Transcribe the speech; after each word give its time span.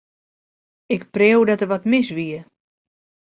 Ik 0.95 1.03
preau 1.13 1.41
dat 1.45 1.59
der 1.61 1.71
wat 1.73 1.85
mis 1.91 2.09
wie. 2.17 2.37